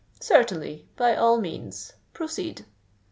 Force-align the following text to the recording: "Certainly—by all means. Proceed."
"Certainly—by 0.19 1.15
all 1.15 1.39
means. 1.39 1.93
Proceed." 2.11 2.65